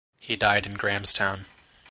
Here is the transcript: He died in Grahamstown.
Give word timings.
He 0.17 0.35
died 0.35 0.65
in 0.65 0.73
Grahamstown. 0.73 1.45